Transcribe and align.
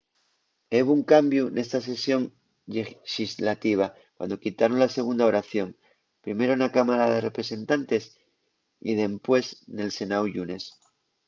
hebo 0.75 0.91
un 0.97 1.03
cambiu 1.13 1.45
nesta 1.55 1.79
sesión 1.89 2.21
llexislativa 2.73 3.85
cuando 4.17 4.41
quitaron 4.43 4.77
la 4.83 4.93
segunda 4.97 5.27
oración 5.31 5.67
primero 6.25 6.53
na 6.57 6.73
cámara 6.77 7.05
de 7.13 7.19
representantes 7.27 8.03
y 8.89 8.91
dempués 9.01 9.45
nel 9.77 9.91
senáu'l 9.97 10.31
llunes 10.35 10.63